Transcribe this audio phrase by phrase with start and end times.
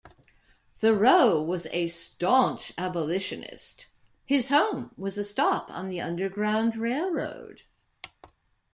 [0.73, 3.85] Thoreau was a staunch abolitionist;
[4.25, 7.61] his home was a stop on the Underground Railroad.